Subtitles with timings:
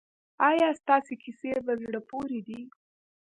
[0.49, 2.61] ایا ستاسو کیسې په زړه پورې دي؟